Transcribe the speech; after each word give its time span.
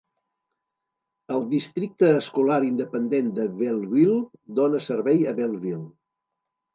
El 1.33 1.43
Districte 1.49 2.07
escolar 2.21 2.57
independent 2.69 3.29
de 3.41 3.45
Bellville 3.59 4.15
dóna 4.61 4.81
servei 4.87 5.21
a 5.25 5.35
Bellville. 5.41 5.83